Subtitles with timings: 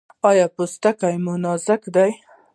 [0.29, 2.11] ایا پوستکی مو نازک دی؟